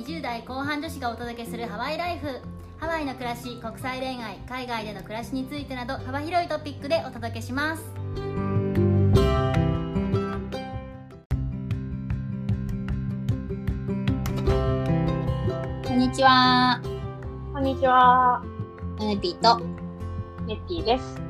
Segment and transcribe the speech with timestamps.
[0.00, 2.40] 20代後半女子がお届けするハワイライフ。
[2.78, 7.84] ハワイの暮らし国際恋愛海外での暮らしについてなど幅広いトピックでお届けします。
[15.86, 16.80] こんにちは。
[17.52, 18.42] こんにちは、
[18.98, 19.60] ナネピーと。
[20.46, 21.20] ネッティです。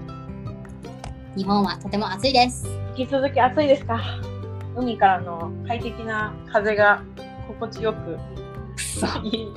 [1.36, 2.68] 日本はとても暑いです。
[2.96, 4.00] 引き続き暑いですか？
[4.76, 7.02] 海からの快適な風が
[7.48, 8.39] 心地よくく
[8.98, 9.48] そいい。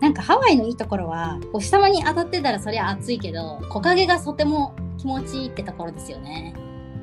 [0.00, 6.54] なんかハワイのいいところはこう下間に当たってたらそりゃ暑いけど木陰がとても気持ちいいってところですよね。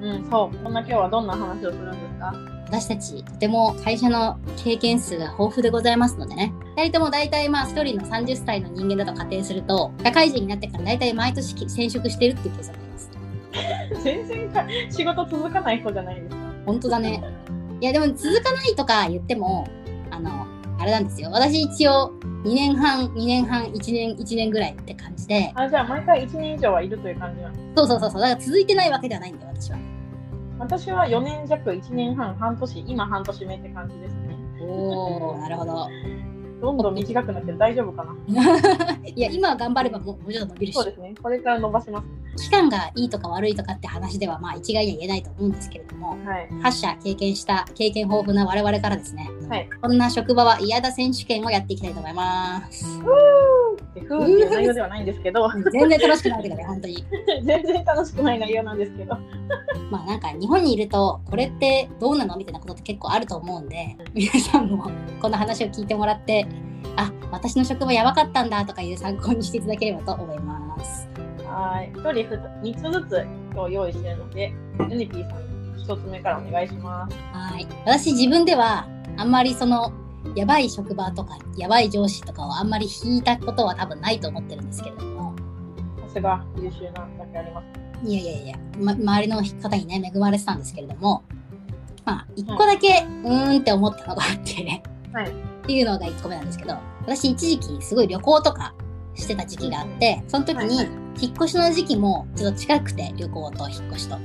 [0.02, 0.58] うん、そう。
[0.64, 2.34] こんな今日はどんな話をするんですか？
[2.68, 6.54] 私たちとても会社の経験数が豊富でございますのでね。
[6.76, 13.12] 2人とも大体まあ1人の30歳の人間だと仮定すると社会人になってから大体毎年転職してるっていう計算になります。
[14.04, 16.36] 全然か仕事続かない人じゃないですか？
[16.66, 17.24] 本当だね。
[17.80, 19.68] いやでも続かないとか言っても
[20.12, 20.46] あの
[20.80, 21.30] あれなんですよ。
[21.32, 25.52] 私一応2年半2年半1年1年ぐらいって感じで。
[25.56, 28.22] あ、じゃあ毎回1年以上はいるという感じなのそうそうそうそう。
[28.22, 29.78] だから続いてないわけではないんだよ私は。
[30.60, 34.38] 私は4年弱、1年半、半年、今半年目って感じですね。
[34.62, 35.88] おおなるほど
[36.62, 38.98] どんどん短くなってる大丈夫かな？
[39.06, 41.14] いや今は頑張ればもうもうちょっと伸びるしそうですね。
[41.22, 42.44] これから伸ばします。
[42.44, 46.48] 期間がいいとか悪いとかって話ではまあ一概には言えないと思うんですけれどもはい。
[46.64, 52.86] 8社経験した経験豊富な我々からですね、はいこんな職場は嫌だ選手権をやっていきたいと思います
[53.78, 57.06] っていう内容ではないんですけど、全然楽しくないけどね本当に
[57.44, 59.18] 全然楽しくない内容なんですけど。
[59.90, 66.46] まあなんか日本にいるとこれってどうなのみたいなことって結構あると思うんで皆さんもこの話を聞いてもらって
[66.98, 71.10] あ私の職場やばかったんだとかいう参考にしていただければと思います
[71.48, 71.92] はい。
[71.94, 72.28] 一人
[72.62, 74.54] 二つずつ今日用意してるので、
[74.90, 77.18] ユニピーさん、一つ目からお願いします。
[77.34, 79.92] はい私自分ではあんまりその
[80.38, 85.36] やばい職場とかやばい上司とかをあんまり引いたことは多分ないと思ってるんですけれども
[86.08, 87.64] さすが優秀なだけありま
[88.04, 88.08] す。
[88.08, 91.24] いやいやいや、ま、周りの方にね恵まれてたんですけれども
[92.06, 95.30] まあ一個だけ、うーんって思ったのがあってはい。
[95.30, 95.34] っ
[95.66, 98.76] ていうのが1個目なんですけど私一時期すごい旅行とか
[99.16, 100.82] してた時期があってその時に
[101.20, 104.20] 引っ越しの時期もちょっと近くて旅行と引っ越しと。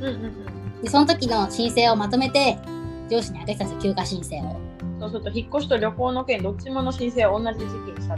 [0.83, 2.59] でその時の申請をまとめて
[3.09, 4.62] 上司にあげてたんですよ休暇申請を
[5.11, 8.17] そうすると、引っ越しと旅行の件、どっちもの申請を同じ時期にした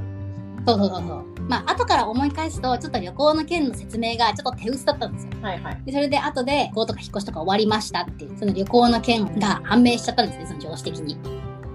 [0.67, 1.35] そうそうそうそう。
[1.49, 5.31] まあ後から思い返すとちょっと旅行の件の説明がちょっと手薄だったんですよ。
[5.43, 5.83] はいはい。
[5.85, 11.19] でそれで後で旅行とか引っ越しとか終わりましたっていうその旅行の件が判明しちゃったんですねその上司的に。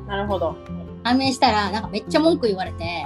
[0.07, 0.55] なるほど。
[1.03, 3.05] 判明したらなんかめっちゃ文句言われて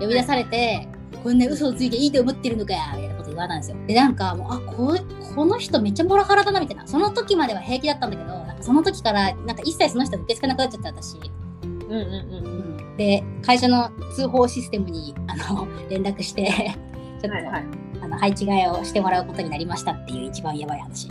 [0.00, 0.88] 呼び出されて
[1.22, 3.76] こんな嘘をついていいと思ってるのかよみたいなこと言われたんですよ。
[3.86, 4.96] でなんかもうあこ
[5.36, 6.86] この人めっちゃモラハラだなみたいな。
[6.86, 11.18] その時までは平気だったんだけどその時からなんか一切その人受け付けなくなっちゃった私、
[11.64, 12.46] うんうんうん。
[12.46, 16.46] うん、で会社の通報システムにあの連絡して
[17.20, 17.64] ちょっと、はいはい。
[18.02, 21.08] あの配置換えをしてもらうことになりましたっていう一番やばい話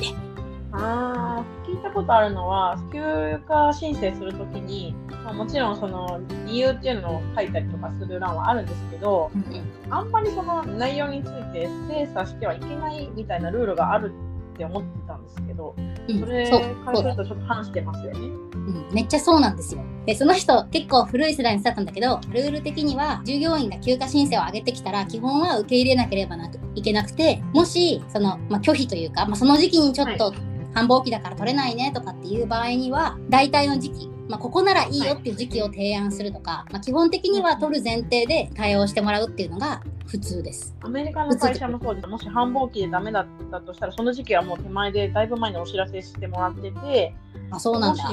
[0.74, 14.14] ああ、聞いたことあるのは、休暇申請するときに、まあ、もちろんその理由っていうのを書いたりとかする欄はあるんですけど、うんうんあんまりその内容について精査してはいけないみたいなルールがある
[14.54, 16.50] って思ってたんですけど、うんそれ
[16.86, 18.20] からするとちょっと反してますよね。
[18.20, 19.82] うん、めっちゃそうなんですよ。
[20.06, 30.34] で、その人結構古い世代の人だったんだけど、ルール的には従業員が休暇申請を上げてきたら基本は受け入れなければなくいけなくて、もし、その、まあ、拒否というか、まあ、その時期にちょっと
[30.74, 40.74] 繁忙期だから取れないねとかっていう場合には、大体の時期、まあ、ここならいいよっていう時期を提案するとか、まあ、基本的には取る前提で対応してもらうっていうのが普通です。
[40.80, 42.08] アメリカの会社もそうです。
[42.08, 47.14] もし繁忙期でダメだったとしたら、その時期はもう手前でだいぶ前にお知らせしてもらってて、
[47.52, 48.10] あ、そうなんだ。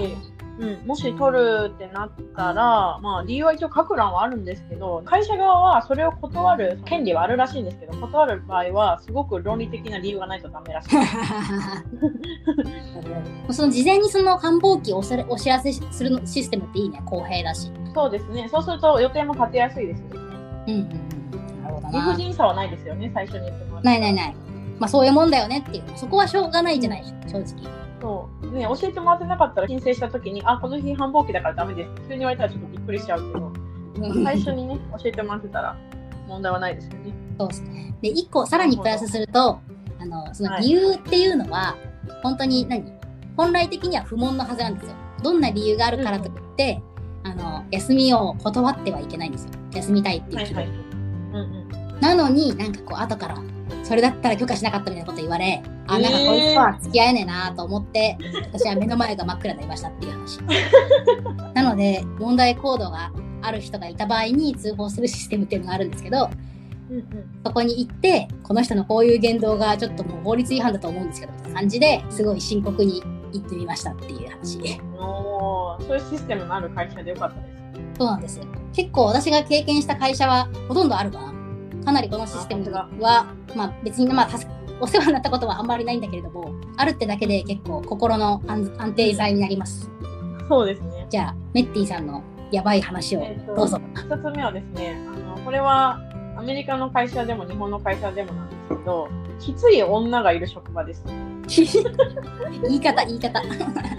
[0.59, 10.89] もしうん、もし取るってなったら、まあ、理由は一応書く欄はあるんですけど、会社側はそれを断る権利はあるらしいんですけど、断る場合は、すごく論理的な理由がないとダメらしい。
[13.53, 17.71] その事前にその繁忙期をお知らお知らせするのシステムっていいね、公平だし。
[17.95, 18.49] そうですね。
[18.51, 20.11] そうすると予定も立てやすいですしね。
[20.15, 21.63] うんうんうん。
[21.63, 22.17] なるほど理な不。
[22.17, 24.35] 尽さはないですよね、最初に言ってもないないない。
[24.79, 25.85] まあそういうもんだよねっていう。
[25.97, 27.88] そこはしょうがないじゃない、正直。
[28.01, 28.51] そう。
[28.53, 31.91] ね、教えてもらってなかったら申請したときに、あ、この日繁忙期だからダメです。
[32.09, 33.53] 急に言われたらちょっとびっくりしちゃうけど、
[34.25, 35.77] 最初にね、教えてもらってたら
[36.29, 37.13] 問題はないですよね。
[37.39, 37.95] そうですね。
[38.01, 39.61] で、一個さらにプラスすると、
[39.99, 41.77] あの、その理由っていうのは、
[42.23, 42.93] 本当に何？
[43.37, 44.93] 本来的には不問のはずなんですよ。
[45.23, 46.83] どんな理由があるからといって、
[47.25, 49.51] あの、休みを断ってはいけないんですよ。
[49.75, 50.63] 休みたいっていう気分。
[50.63, 50.77] はいはい。
[50.77, 51.69] うんうん。
[52.01, 53.39] なのになんかこう後から
[53.83, 58.19] それだったら許可しなかったみたいなこと言われ、あ、なんかえーこいつとは付き合えねえなと思って、
[58.53, 60.41] 私は目の前が真っ暗になりましたっていう話。
[61.55, 63.11] なので、問題行動が
[63.41, 66.29] ある人がいた場合に通報するシステムっていうのがあるんですけど
[66.91, 67.05] うんうん。
[67.45, 73.03] そこに行ってこの人のこういう言動がちょっともう法律違反だと思うんですけどみたいな感じですごい深刻に
[73.33, 74.59] 言ってみましたっていう話。
[74.99, 77.99] おーそういうシステムのある会社でよかったです。
[77.99, 78.41] そうなんです
[78.73, 81.38] 結構私が経験した会社はほとんどあるかな
[81.89, 82.87] かなりこのシステムは
[83.57, 84.47] まあ別にまあ助
[84.79, 89.91] お世話になったことはあんまりないんだけれどもあるってだけで結構心の安安定剤になります
[90.51, 91.07] そうですね。
[91.09, 95.99] じゃあメッティさんのやばい話をえっとどうぞ、一つ目はですね、あのこれは
[96.37, 99.09] アメリカの会社でも日本の会社でもなんですけど、
[99.41, 101.05] きつい女がいる職場です。
[101.49, 103.43] 言い方言い方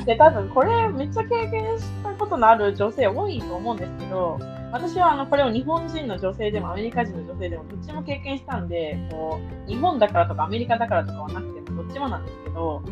[0.05, 4.39] で、多分これめっちゃ経験したことのある女性多いと思うんですけど、
[4.71, 12.83] 私はあのこれを日本人の女性でもアメリカ人の女性でもどっちも経験したんで、こう日本だからとかアメリカだからとかはなくてもどっちもなんですけど、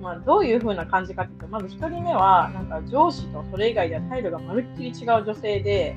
[0.00, 5.96] まあ、どういう風な感じかっていうと、まず1人目はなんか上司とそれ以外では態度がまるっきり違う女性で、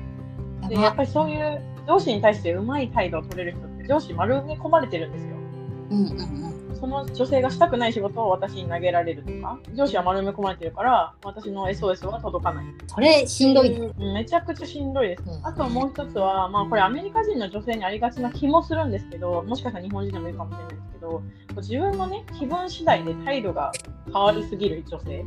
[0.68, 5.36] でやっぱりそういう上司に対してうまい態度を取れる人って上司丸埋め込まれてるんですよ。
[5.90, 12.64] うんうんうんその女性がしたくない仕事を私に投げられるとか、上司は丸埋め込まれてるから、私の SOS は届かない。
[12.86, 15.22] それしんどいねうんめちゃくちゃしんどいです。
[15.26, 21.22] うんあともう一つは、まあこれアメリカ人の女性にありがちな気もするんですけど、もしかしたら日本人でもいいかもしれないですけど、
[21.56, 23.72] 自分のね、気分次第で態度が
[24.06, 25.24] 変わりすぎる女性。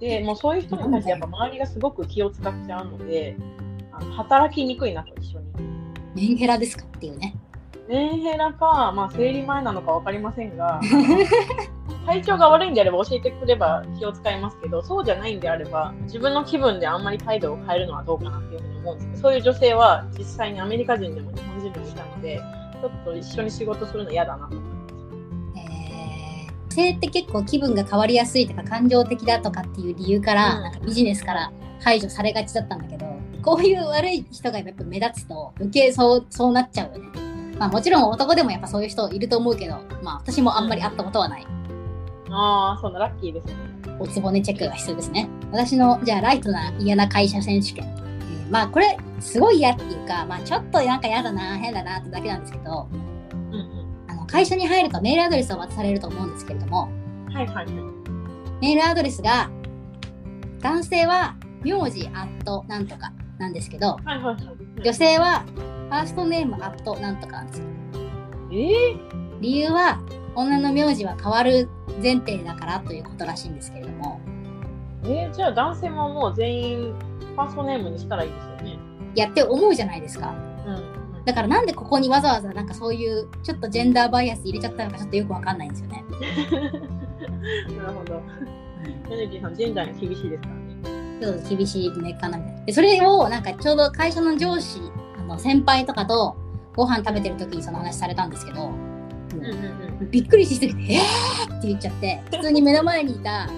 [0.00, 3.36] で、もうそういう人に対してやっぱ周りがすごく気を使っちゃうので、
[3.92, 5.50] あの働きにくいなと一緒に。
[6.14, 7.39] メンヘラですかっていうね
[7.90, 10.80] メンヘラか、まあ、生理前なのか分かりませんが、
[12.06, 22.40] 体調が悪いんであれば教えてくれば気を使いますけど、そうじゃないんであれば、自分の気分であんまり態度を変えるのはどうかなっていうふうに思うんですけど、そういう女性は実際にアメリカ人でも日本人でもいたので、
[22.80, 24.70] ちょっと一緒に仕事するの嫌だなと思いま
[25.56, 33.06] えー女性って結構気分が変わりやすいとか感情的だとかっていう理由から、うんなんかビジネスから排除されがちだったんだけど
[33.42, 37.29] こういう悪い人がやっぱ目立つと余計そうそうなっちゃうよね。
[37.60, 41.42] まあもちろん男でもやっぱそういう人いると思うけど、まあ私もあんまり会ったことはない。
[41.42, 41.48] す。
[42.30, 43.54] ああ、そうだ、ラッキーですね。
[43.98, 45.28] おつぼねチェックが必要ですね。
[45.52, 47.84] 私のじゃあライトな嫌な会社選手権。
[47.84, 57.26] えーまあこれすごい嫌っていうか、まあちょっとなんか嫌だな、変だなってだけなんですけど、うんうあの会社に入るとメールアドレスを渡されると思うんですけれども、ん。
[57.26, 57.66] はいはいはい。
[58.62, 59.50] メールアドレスが
[60.60, 64.36] 男性は名字アットなんとかなんですけど、はいはいはい。
[64.82, 65.44] 女性は
[65.90, 67.64] ファーストネームアットなんとかなんですよ。
[68.52, 70.00] えー、理由は
[70.36, 71.68] 女の名字は変わる
[72.00, 74.20] 前提だからということらしいんですけれども、
[75.02, 76.94] えー、じゃあ男性ももう全員
[77.34, 78.78] ファーストネームにしたらいいですよね。
[79.16, 80.32] やって思うじゃないですか。
[80.64, 81.24] うん、うん。
[81.24, 86.04] だからなんでここにわざわざなんかそういうちょっとジェンダーバイアス入れちゃったのかちょっとよくわかんないんですよね。
[87.76, 88.22] なるほど。
[89.08, 90.70] ジェンダーに厳しいですからね。
[91.20, 92.64] ちょっと厳しいねかなみたいな。
[92.66, 94.99] で、それをなんかちょうど会社の上司、あ
[95.30, 96.36] の先輩とかと
[96.74, 103.48] ご飯食べてる時にその話されたんですけど、うんうんびっくりしすぎて、えーって言っちゃって、普通に目の前にいた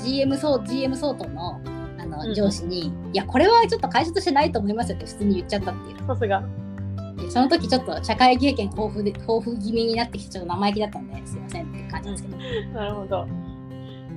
[0.00, 1.60] GM 相 GM 相当の
[1.98, 6.00] あのうんうん上司に、いや、これはちょっと会社としてないと思いますよって普通に言っちゃったっていう。
[6.00, 6.06] うん。
[6.06, 6.42] さすが。
[7.16, 12.36] でその時ちょっと社会経験豊富で、豊富気味になってきて、ちょっと生意気だったんで、すいませんって感じですけど。
[12.72, 13.26] なるほど。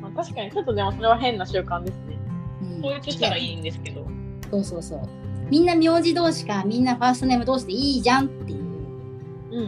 [0.02, 2.20] まあ、確かにちょっとでもそれは変な習慣ですね。
[2.62, 4.08] うんそういうとしたらいいんですけど。
[4.52, 5.25] そうそうそう。
[5.50, 8.60] みんな名字同士か、みんなファーストネーム同士でいいじゃんっていう。
[9.52, 9.66] うんうん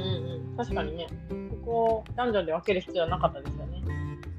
[0.52, 0.58] うん。
[0.58, 1.08] 確かにね。
[1.30, 3.84] ここを男女で分ける必要はなかったですよね。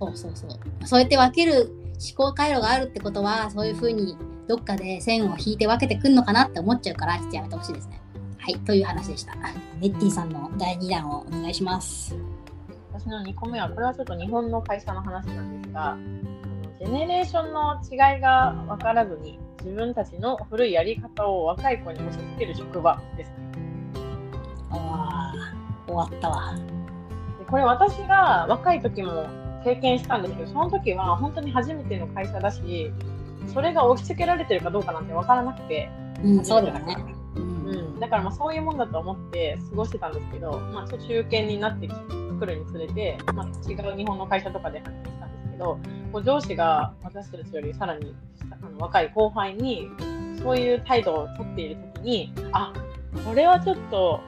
[0.00, 0.86] そうそうそう。
[0.86, 4.16] そうやって分ける思考回路があるってことは、そういうふうに
[4.48, 8.00] どっかで線を引いて分けてくんのかなって思っちゃうから、ちょっとやめてほしいですね。
[8.38, 9.34] はい、という話でした。
[9.34, 12.16] ネッティさんの第2弾をお願いします。
[12.92, 15.96] 私の2個目は、これはちょっと日本の会社の話なんですが、
[16.78, 23.36] ジェネレーションの違いが分からずに、自分たちの古いやり方を若い子に押し付ける職場ですね。
[24.70, 26.54] ああ、終わったわ。
[27.38, 29.26] でこれ私が若い時も
[29.64, 32.90] 経験したんですけどその時は本当に初めての会社だし
[33.52, 35.90] それが押し付けられてるかどうかなんて分からなくて、
[36.24, 36.96] うん、そうだよね。
[38.00, 41.88] だからまあそういうもんだと思って過ごしてたんですけど、まあ、中堅になって
[42.38, 45.78] くるにつれて、まあ、違う日本の会社とかで発見したんですけど
[46.12, 48.14] こう上司が私たちよりさらに
[48.50, 49.88] あの若い後輩に
[50.42, 52.72] そういう態度をとっている時にあ
[53.24, 54.20] これはちょっと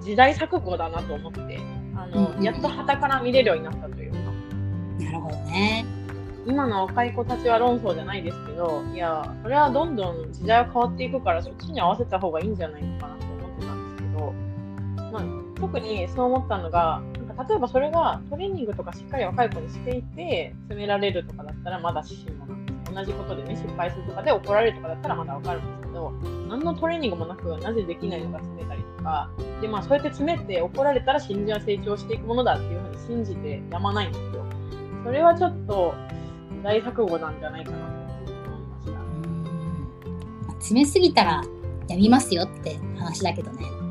[0.00, 1.58] 時代錯誤だなと思って
[1.96, 4.18] あの、やっと傍から見れるようになったというか
[5.04, 5.86] なるほどね。
[6.46, 14.32] 今の若い子たちは論争じゃないですけどいやそれはどんどん時代は変わっていくからそっちに合わせた方がいいんじゃないのかなと思ってたんですけど、
[15.10, 15.22] まあ、
[15.58, 17.02] 特にそう思ったのが
[17.48, 26.12] 例えばそれがトレーニングとかしっかり若い子にしていて責められるとかだったらまだしもなんです同じことでね失敗するとかで怒られるとかだったらまだわかるんですけど
[26.48, 34.44] 何のトレーニングもなくなぜできないのか詰めたりとかで、まあ、そうやって詰めて怒られたら新人は成長していくものだっていうふうに信じてやまないんですよ。
[35.04, 35.94] それはちょっと
[36.62, 38.92] 大錯誤なんじゃないかなと思いまし
[40.46, 40.52] た。
[40.52, 41.42] 詰めすぎたら
[41.88, 43.83] やみますよって話だけどね。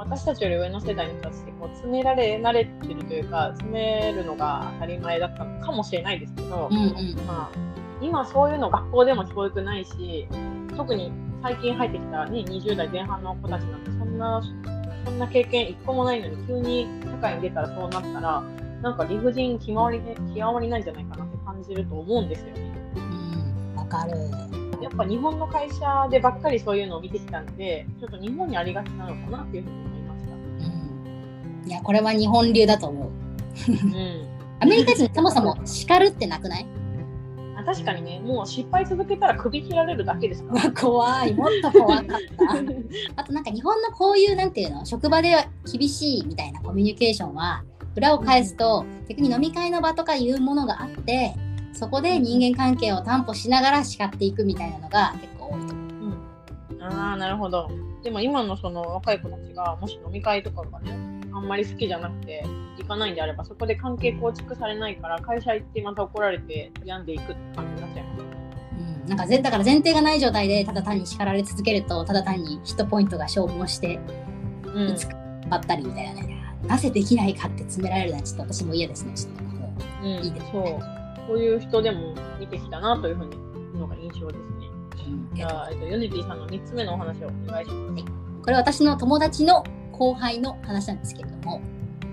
[0.00, 7.58] 私たちより上の世代の人たちってこう詰められ慣れてるというか詰めるのが当たり前だったのかもしれないですけど、うんうん、まあ、
[8.00, 10.26] 今そういうの学校でも教育ないし
[10.74, 14.42] 特に最近入ってきた、ね、20代前半の子たちなんてそんな
[15.04, 18.42] そんな経験一個もないのに急に社会に出たらそうなったら
[18.80, 22.72] なんか理不尽極まり,、ね、極まりないんじゃないかなって感じると思うんですよね。
[22.96, 23.00] う
[23.74, 30.32] ん、わかるやっぱ日本の会社でばっかりそういうのを見てきたんでちょっと日本にありがちなのかなっていうふうに思いました。
[30.32, 33.10] うん、いやこれは日本流だと思う。
[33.68, 34.28] うん、
[34.60, 36.66] アメリカ人そもそも叱るってなくない？
[37.56, 40.72] あ確かにね、もう失敗続けたら首切られるだけですから。
[40.72, 42.14] 怖い、もっと怖かった。
[43.20, 45.36] あとなんか日本のこういうなんていうの、職場で
[45.70, 47.62] 厳しいみたいなコミュニケーションは、
[47.96, 51.34] 裏を返すと、逆に飲み会の場とかいうものがあって、
[51.72, 56.14] そこで人間関係を担保しながら叱っていくみたいなのが結構多いと思う。
[56.72, 57.70] うん、ああ、なるほど。
[58.02, 60.92] でも今のその若い子たちが、もし飲み会とかがね、
[61.32, 62.44] あんまり好きじゃなくて、
[62.78, 68.24] 行かないんであれば、そこで関係構築されないから、会社行ってまた怒られて病んでいくって感じになっちゃいます。
[69.02, 73.98] うん、なんかだから前提がない状態でただ単に叱られ続けるとただ単にヒットポイントが消耗して、
[74.64, 75.16] うん、いつか
[75.48, 76.40] ばったりみたいなね。
[76.66, 79.12] なぜできないかって詰められるのはちょっと私も嫌ですね。
[79.14, 80.99] ちょっともう、いいですね
[81.30, 84.68] そういう人でも見てきたなというふうにのが印象ですね、
[85.30, 88.04] うん、じゃあ、えっと、ヨネティさんの3つ目のお話をお願いします、はい、
[88.42, 91.62] これ私の友達の後輩の話なんですけれども、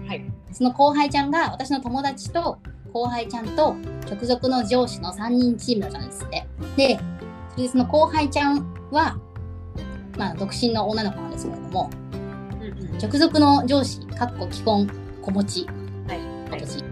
[0.07, 2.59] はい、その後輩ちゃんが私の友達と
[2.93, 3.73] 後輩ちゃんと
[4.07, 6.47] 直属の上司の3人チームだったんですって。
[6.75, 6.99] で、
[7.51, 9.19] それでその後輩ちゃんは、
[10.17, 14.89] まあ、独身の女の子なんですけれども、うんうん、直属の上司、かっこ既婚、
[15.21, 15.65] 子持ち、
[16.07, 16.83] はい、今年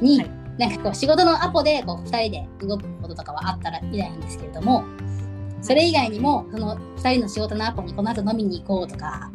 [0.00, 4.84] に、はい、なんかこう仕事のアポでこう2人で動くこととかはあったらみたいなんですけれども、
[5.62, 9.30] それ以外にも、その2人の仕事のアポにこの後飲みに行こうとか、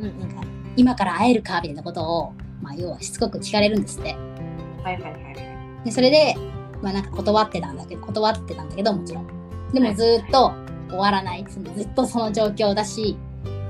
[0.00, 0.42] うん、なんか
[0.76, 4.14] 今から会えるかみたいなことを、まあ、要はしつこく聞かれるんですって。
[4.82, 5.84] はいはいはい。
[5.84, 6.34] でそれで、
[6.82, 9.26] まあなんか断ってたんだけど、断ってたんだけど、もちろん。
[9.72, 10.52] でもずっと
[10.88, 11.44] 終わらない。
[11.48, 13.16] そのずっとその状況だし、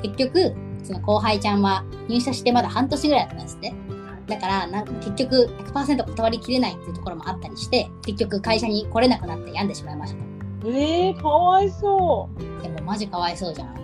[0.02, 3.72] 結局、その後輩ちゃんは入社してまだ半年ぐらいだったんですって。
[4.28, 10.18] だからな結局100%断りきれないっていうところもあったりして結局会社に来れなくなって病んでしまいました
[10.62, 10.70] と。
[10.70, 12.62] えー、かわいそう。
[12.62, 13.76] でもマジかわいそうじゃん。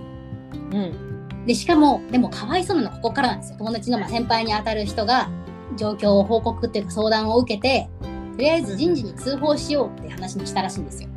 [0.72, 1.46] うん。
[1.46, 5.30] でしかもでもかわいそうなのここからなんですよ友達のまあ先輩に当たる人が
[5.76, 7.88] 状況を報告っていうか相談を受けて
[8.32, 11.08] とりあえず人事に通報しようって話にしたらしいんですよ。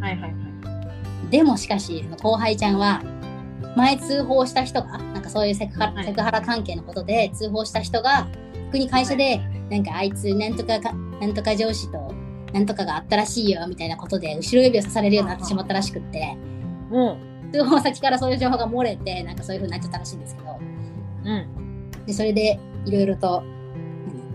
[0.00, 0.32] はいはいはい。
[1.30, 3.02] でもしかし後輩ちゃんは
[3.76, 8.28] 前通報した人がなんかそういうセクハラ,、セクハラ関係のことで通報した人が
[8.72, 9.38] 逆に会社で、
[9.70, 12.14] なんかあいつなんとかかなんとか上司と
[12.54, 16.36] なんとかがあったらしいよみたいなことで後ろ指を刺されるようになってしまったらしくって、
[16.90, 20.58] うん、通報先からそういう情報が漏れてなんかそういう風になっちゃったらしいんですけど、
[21.24, 23.42] うん、でそれでいろいろと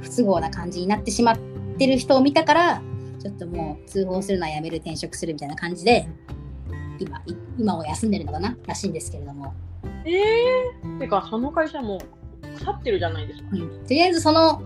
[0.01, 1.37] 不都合な感じになってしまっ
[1.77, 2.81] てる人を見たから
[3.19, 6.07] ちょっともう通報するのはやめる転職するみたいな感じで
[6.99, 7.21] 今
[7.57, 9.53] 今を休んでるのかならしいんですけれども。
[10.05, 11.99] えー、てかその会社も
[12.55, 14.61] 腐ってるじゃないですか、うん、とりあえずその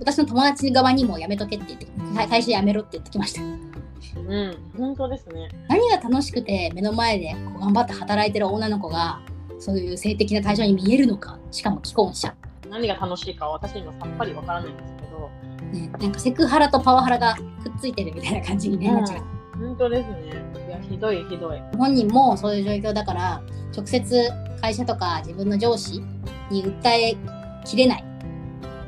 [0.00, 1.86] 私の友達側にもやめとけって言って
[2.28, 3.42] 会社やめろって言ってきました。
[3.42, 4.56] うん。
[4.76, 5.48] 本当ですね。
[5.68, 9.20] 何が楽しくて目の前でこう頑張って働いてる女の子が
[9.58, 12.34] そういう性的な対象に見えるのかしかも既婚者。
[12.70, 15.30] 何が楽しいか私にもさっぱりわからないんですけど、
[15.72, 19.24] ね、なんかセクハラとパワハラがくっついてるみたいな感じにね、うん、なっちゃう。
[19.58, 20.50] 本当ですね。
[20.66, 21.60] いや、ひどいひどい。
[21.76, 23.42] 本人もそういう状況だから、
[23.76, 26.00] 直接会社とか自分の上司
[26.50, 27.16] に訴え
[27.64, 28.04] きれない。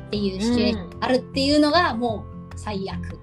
[0.07, 3.19] っていうシチュエーションあるっていうのがもう最悪。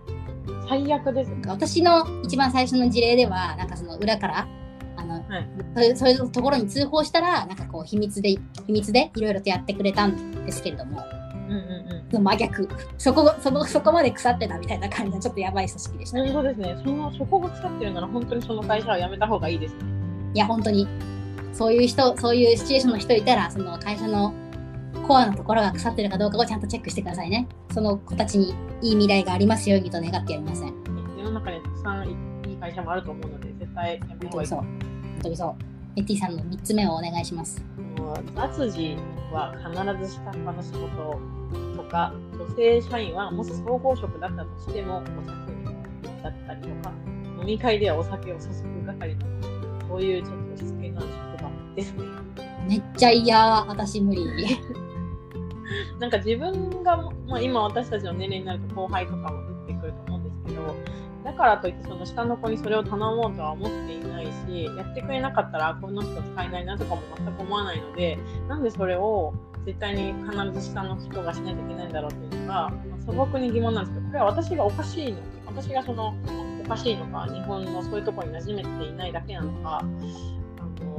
[0.68, 1.32] 最悪です。
[1.46, 4.48] 私の一番最初の事例では、なんかその裏から
[5.10, 11.02] の、はい、そういうそういうところに通報したらなんかこう秘密で秘密でいろいろとやってくれたんですけれども、
[11.48, 12.68] うんうんうん、真逆。
[12.96, 16.76] そこそのそこまで腐ってたみたいな感じのちょっとやばい組織でした、ね、本当ですね。
[16.84, 19.80] そのそこが腐ってるなら本当にその会社は辞めた方がいいですね。
[20.34, 20.86] いや本当に
[21.52, 24.32] そういう人そういうシチュエーションの人いたらその会社の
[25.06, 27.48] コアのところが腐ってるかどうかをちゃんとチェックしてくださいね。
[27.72, 30.74] その子たちにいい未来がありますようにと願ってやりません。
[31.18, 34.48] 世の中にたくさんいい会社もあると思うので絶対やめた方がいい。
[34.48, 34.64] そう。
[35.22, 35.54] 当にそう。
[35.96, 37.62] エティさんの3つ目をお願いします。
[38.34, 38.96] 脱字
[39.32, 41.20] は必ず下っ端の仕事
[41.76, 46.92] とか、女性社員はもし総合職だったとしてもお酒だったりとか、
[47.40, 49.26] 飲み会ではお酒を注ぐ係の
[49.88, 50.64] そういうちょっと
[51.74, 52.04] ですね。
[52.66, 54.26] めっちゃ嫌私無理
[55.98, 56.96] なんか自分が、
[57.26, 60.76] まあ、今私たちの年齢になると後輩とかも出てくると思うんですけど
[61.24, 69.34] だからといってその下の子にそれを頼もうとは思っていないしやってくれなかったらこの人使えないなとかも全く思わないのでなんでそれを
[69.64, 76.14] 絶対に必ず下の人がしないといけないんだろうっていうのが、まあ、素朴に疑問なんですけどこれは私がおかしいの私がその
[76.64, 79.84] おかしいのか日本のそういうところに馴染めていないだけなのかあ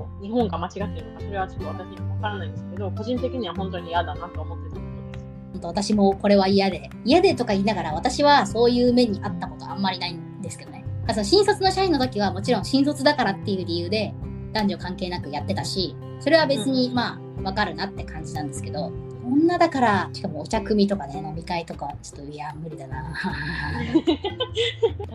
[0.08, 5.26] の日本が間違っているのかそれはちょっと私にも分からないんですけど個人的には本当に嫌だなと思ってたことです。
[5.54, 14.14] 本当私もこれは嫌で嫌でとか言いながら私はそういう目にあったことあんまりないんですけどねだから新卒の社員の時はもちろん新卒だからっていう理由で
[14.54, 18.92] 男女関係なくやってたしそれは別にうんまあわかるなって感じなんですけど
[19.26, 23.14] 女だからしかもお茶組とかね飲み会とかちょっといや無理だな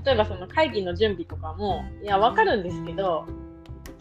[0.05, 3.27] 例えばその会議の準備とかもいや分かるんですけど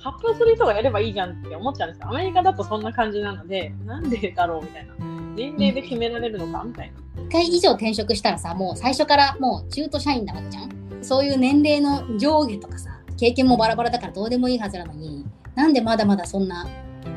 [0.06, 2.10] 発表する人がやればいいじゃんって思っちゃうんですよ。
[2.12, 4.94] アメリカだとそんな感じなのでなんでだろうみたいな。
[5.36, 7.24] 年齢で決められるのかみたいな。
[7.24, 10.70] 1回以上転職したらさもう最初からもう中途社員なわけじゃん。
[11.02, 16.68] そういう年齢の上下とかさ経験もバラバラだからどうでもいいはずなのになんでまだまだそんな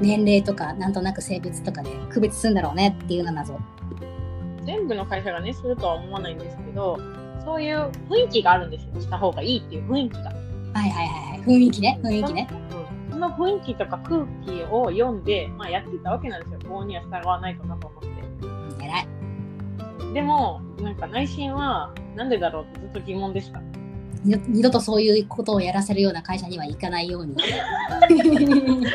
[0.01, 3.59] 年齢とかなんとなく性別とかで区別するんだろうねっていうのは謎。
[4.65, 6.99] 全部の会社がねするとは思わないんですけど
[7.45, 8.99] そういう雰囲気があるんですよ。
[8.99, 10.33] した方がいいっていう雰囲気が、は
[10.87, 11.41] いはいはいはい。
[11.41, 12.49] 雰囲気ね雰囲気ね
[13.19, 16.71] の雰囲気とか空気を読んで、まあ、やってたわけなんですよ。
[16.71, 18.09] 法には従わないとなと思って。
[18.09, 19.09] うん偉い。
[20.15, 23.61] でもなんか内心はなんでだろうってずっと疑問でした。
[24.25, 27.37] 二度とそういうことをやらせるような会社には行かないように。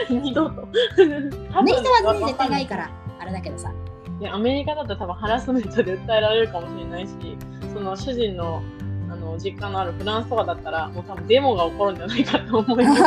[0.10, 0.68] 二度と。
[1.53, 3.72] アメリカはね多分絶対ないからあれだけどさ。
[4.20, 7.13] でアメリカだと多分ハラスメントで訴えられるかもしれないし
[7.74, 8.83] その主人のあ
[9.38, 13.02] 実家のあるフランスとかだったらもう多分デモが起こるんじゃないかと思います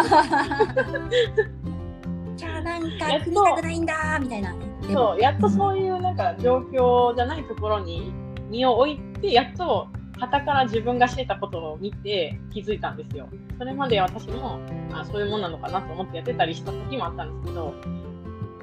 [2.37, 4.55] じゃあなんかやっとないんだみたいな
[4.93, 8.13] そうやっとそういうなんか状況じゃないところに
[8.51, 14.61] 身を置いてやっと傍から自分がしてたことを見て気づいたんですよそれまで私も
[14.93, 17.75] あそういうもんなのかなと思ってやってたりした時もあったんですけど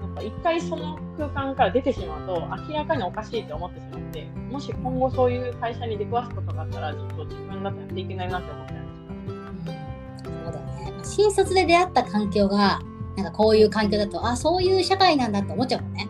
[0.02, 10.44] なんか一回その空間から出てしまうと明らかにおかしいって思ってしまってもし今後そういう会社に出くわすことがあったらちょっと自分だとやっていけないなって思ってましたうん。
[10.44, 12.80] そうだよね新卒で出会った環境が
[13.18, 16.08] なんかこういう環境だとあそういう社会なんだって思っちゃうもんね。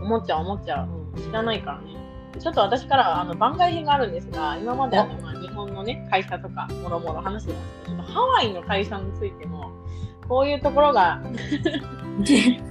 [0.00, 1.96] 思っちゃう思っちゃう、うん、知らないからね。
[2.40, 9.70] ちょっと私からあの番外編があるんですが今まであの、まあ、日本のね会社とかもろもろ話してますけどちょっとハワイの会社についても
[10.28, 11.30] こういうところが こ
[12.20, 12.62] ういう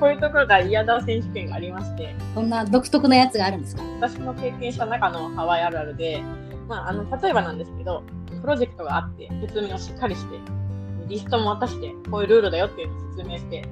[0.00, 2.14] こういうところが嫌だ選手権がありまして。
[2.34, 3.82] そんな独特なやつがあるんですか？
[4.00, 6.22] 私の経験した中のハワイあるあるで、
[6.68, 8.02] まあ、あの例えばなんですけど
[8.40, 10.38] プロジェクトがあって説明をしっかりして
[11.08, 13.64] リストも渡してこういうルールだよっていうのを説明して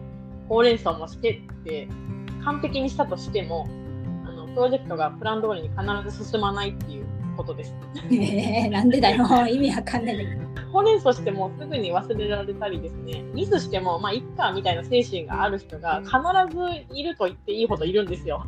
[0.48, 1.88] ほうれん草もしてって
[2.44, 3.66] 完璧にしたとしても
[4.26, 7.74] あのプロジェクトがプラン通りに必ず進まないっていうことです。
[8.10, 10.26] えー、なんでだよ 意味わかんない
[10.72, 16.12] ほうれん草してもすぐに忘れられたりですねミスしてもまあいっかみたいな精神がある人が必
[16.56, 18.44] ずいると言っていいほどいるんですよ。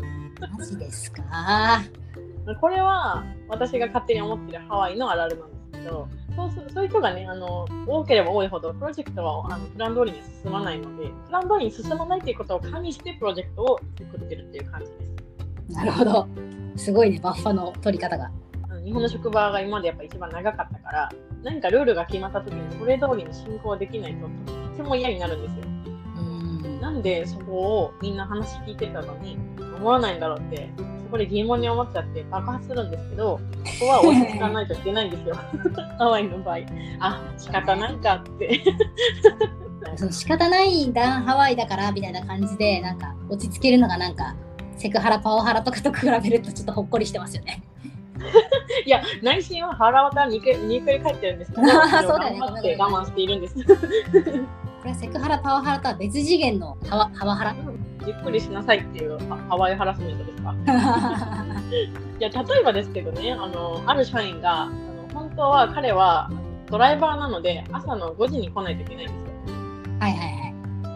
[0.58, 1.22] マジですか？
[2.60, 14.92] これは私が勝手に思ってるハワイのあるあるなんですけど、そうすそういう人がねあの、多ければ多いほど、プロジェクトはあのプラン通りに進まないので、プラン通りに進まないということを加味してプロジェクトを作ってるっていう感じで
[15.70, 15.74] す。
[15.74, 16.26] なるほど
[16.76, 18.30] すごいねバッファの取り方が
[18.84, 25.62] 日本の職場が今までやっぱ一番長かったから、何かルールが決まった時にそれ通りに進行できないととっても嫌になるんですよ。
[26.18, 29.38] うんなんでそこをみんな話聞いてたのに
[29.76, 33.40] 思わないんだろうって、そこで疑問に思っちゃって爆発するんですけど、こ
[33.80, 35.34] こは落ち着かないといけないんですよ。
[35.98, 36.58] ハワイの場合。
[37.00, 38.60] あ、仕方ないかって。
[39.96, 44.34] その仕方ないんだハワイだからみたいな感じでなんか落ち着けるのがなんか
[44.76, 47.62] セクハラパワハラとかと比べるとちょっとほっこりしてますよね。
[48.86, 51.66] いや、内心は腹渡にくにくり返ってるんですけど、
[52.02, 53.54] そうだよね頑張って我慢しているんです。
[53.64, 53.72] こ
[54.84, 57.56] れはセクハラパワハラとは別次元のハワハワハラ？
[58.06, 60.54] ゆっくりしなさいっていうハハワイハラスメントですか？
[62.20, 64.72] いや、例えばですけどね、あの、ある社員が、あの
[65.12, 66.30] 本当は彼は
[66.70, 69.54] ドライバーなので、朝の5時に来ないといけないんですよ。
[70.00, 70.24] はいはいは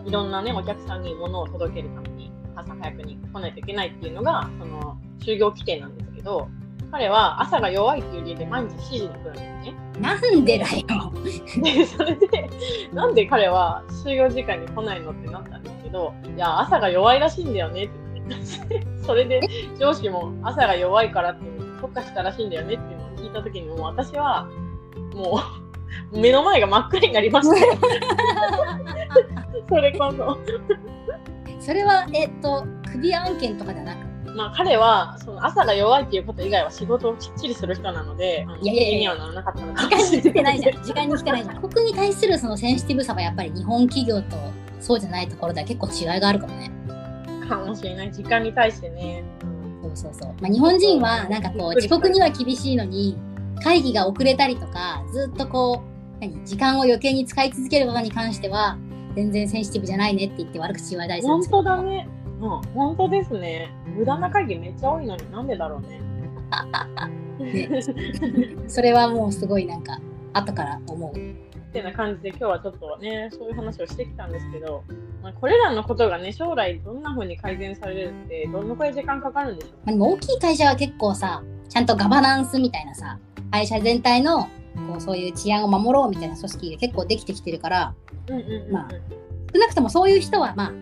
[0.04, 0.08] い。
[0.08, 6.48] いろんなね、お客さんに物を届けるために、朝早くに来ないといけないっていうのが、その、就業規定なんですけど、
[6.90, 9.74] 彼は朝が弱いっていう理由で毎日7時に来るんですね。
[10.00, 11.12] なんでだよ。
[11.62, 12.50] で、それで、
[12.92, 19.40] なんで彼は就業時間に来ないのってなったんですけど、いや、朝が弱いらしいんだよねって言って、 それで
[19.78, 24.48] 上司も朝が弱いからっていうのに特化したらしいんだよねっていうのを聞いたときに、もう私は、
[25.14, 25.40] も
[26.12, 27.74] う、目の前が真っ暗になりましたよ。
[29.68, 30.38] それこそ。
[31.60, 40.84] それは、えっと、首案件とかではなくまあ彼はその朝が弱いっていうこと以外は仕事をきっちりする人なので、いやいやいやにはならなかったのか時間に来てないじゃん。
[40.84, 41.68] 時間に来てないじゃん。
[41.68, 44.36] 国に対するそのセンシティブさはやっぱり日本企業と
[44.78, 46.70] そうじゃないところでは結構違いがあるかもね。
[47.48, 48.12] かもしれない。
[48.12, 49.24] 時間に対してね。
[49.82, 50.34] そうそうそう。
[50.40, 53.16] まあ、日本人はなんかこう遅刻には厳しいのに
[53.64, 55.82] 会議が遅れたりとかずっとこ
[56.20, 56.44] う何？
[56.44, 58.78] 時間を余計に使い続けることに関しては
[59.16, 62.08] 全然センシティブじゃないねって言って悪口言われたりするん本ですけど当だね。
[62.40, 63.72] うん、本当ですね。
[63.98, 66.00] 無駄な会議めっちゃ多いのになんでだろうね。
[68.68, 69.98] それはもうすごいなんか
[70.32, 71.18] 後から思う。
[71.18, 74.84] ってな感じで今日はちょっとねそういう話をしてきたんですけど、
[75.20, 83.18] まあ、これらのことがね将来どんな風に改善されるってどのくらい時間かかるんでしょまあ、でも大きい会社は結構さちゃんとガバナンスみたいなさ
[83.50, 84.48] 会社全体のこ
[84.96, 87.94] うそういう治安を守ろうみたいな組織が結構できてきてるから
[88.70, 88.88] まあ
[89.52, 90.72] 少なくともそういう人はまあ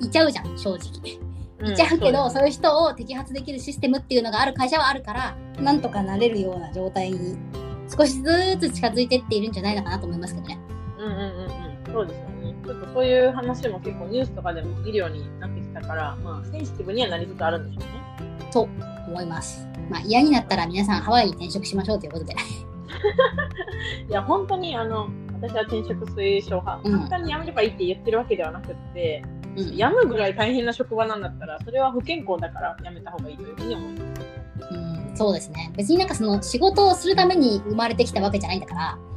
[0.00, 1.23] いいちゃうじゃん正直。
[1.64, 7.36] うんいちゃうけど、そそういう人を摘発できるシステムっていうのがある会社はあるからなんとかなれるような状態に
[7.88, 10.58] 少しずつ近づいてっているんじゃないのかなと思いますけどね。
[10.98, 12.54] うんうんうんうんそうですよね。
[12.64, 18.50] ちょっとそういう話も結構ニュースとかでも見るようになってきたから、まあセンシティブにはなりつつあるんでしょうね。
[18.52, 18.62] と
[19.06, 19.68] 思います。
[19.90, 22.34] まあ嫌になったら皆さんハワイに転職しましょうということで。
[24.08, 29.22] いや本当にあの私は転職推奨派、うん簡単に辞めればいいって言ってるわけではなくって、
[29.56, 34.34] うん辞むぐらい大変な職場なんだったらそれは不健康だから辞めた方がいいというふうに思います。
[34.70, 35.72] うん、そうですね。
[35.76, 39.14] 別になんかその仕事をするために生まれてきたわけじゃないんだから、うんうん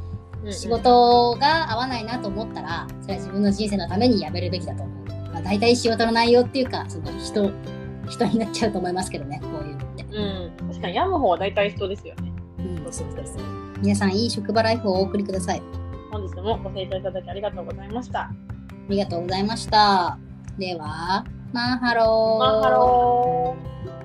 [0.52, 5.06] 仕事が合わないなと思ったら、それは自分の人生のために辞めるべきだと思う。
[5.32, 7.50] まあ、大体仕事の内容っていうか、その人、
[8.08, 10.04] 人になっちゃうと思いますけどね、こういうのって。
[10.04, 12.32] うん、確かに病む方は大体人ですよね。
[12.58, 13.44] うん、そうそうそう。
[13.80, 15.62] 皆さん、いい職場ライフをお送りください。
[16.10, 18.20] 本日もご清聴いただきありがとうございました。
[18.20, 18.30] あ
[18.88, 20.27] りがとうございました。
[20.58, 22.38] では、マンハロー。
[22.40, 23.97] マンハロー。